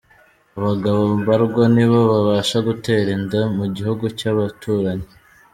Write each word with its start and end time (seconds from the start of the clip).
Abagabo 0.57 1.01
mbarwa 1.19 1.63
nibo 1.75 1.99
babasha 2.11 2.57
gutera 2.67 3.09
inda 3.17 3.41
Mugihugu 3.57 4.03
Cyabaturanyi 4.17 5.07